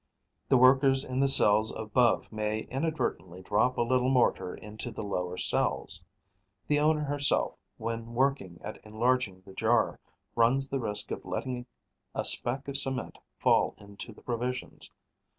[0.49, 5.37] The workers in the cells above may inadvertently drop a little mortar into the lower
[5.37, 6.03] cells;
[6.65, 9.99] the owner herself, when working at enlarging the jar,
[10.35, 11.67] runs the risk of letting
[12.15, 14.89] a speck of cement fall into the provisions.